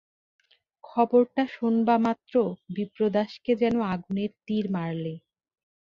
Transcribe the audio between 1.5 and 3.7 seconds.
শোনবামাত্র বিপ্রদাসকে